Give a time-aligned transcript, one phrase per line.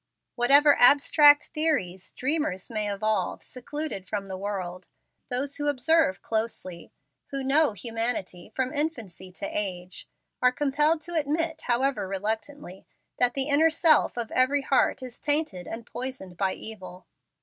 [0.33, 4.87] Whatever abstract theories dreamers may evolve secluded from the world,
[5.29, 6.91] those who observe closely
[7.27, 10.07] who KNOW humanity from infancy to age
[10.41, 12.87] are compelled to admit, however reluctantly,
[13.19, 17.05] that the inner self of every heart is tainted and poisoned by evil.